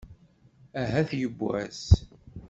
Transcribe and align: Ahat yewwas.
Ahat 0.81 1.09
yewwas. 1.19 1.79